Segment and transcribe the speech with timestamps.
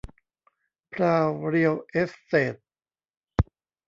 [0.93, 2.55] พราว เรียล เอสเตท